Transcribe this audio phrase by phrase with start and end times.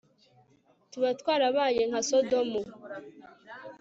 [0.91, 2.59] tuba twarabaye nka sodomu